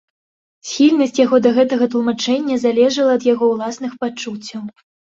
Схільнасць 0.69 1.19
яго 1.25 1.37
да 1.47 1.51
гэтага 1.59 1.85
тлумачэння 1.97 2.59
залежала 2.65 3.11
ад 3.21 3.31
яго 3.33 3.55
ўласных 3.55 3.91
пачуццяў. 4.05 4.63